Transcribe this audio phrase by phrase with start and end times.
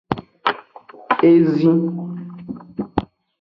[1.31, 1.73] Ezi.